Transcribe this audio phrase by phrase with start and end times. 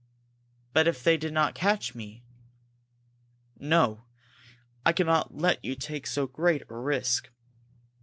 [0.73, 2.23] "But if they did not catch me"
[3.59, 4.05] "No!
[4.83, 7.29] I cannot let you take so great a risk.